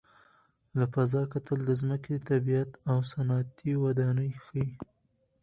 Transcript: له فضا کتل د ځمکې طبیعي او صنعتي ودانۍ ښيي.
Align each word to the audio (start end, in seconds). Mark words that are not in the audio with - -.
له 0.77 0.85
فضا 0.93 1.21
کتل 1.33 1.59
د 1.65 1.71
ځمکې 1.81 2.15
طبیعي 2.29 2.63
او 2.89 2.97
صنعتي 3.11 3.71
ودانۍ 3.83 4.31
ښيي. 4.43 4.67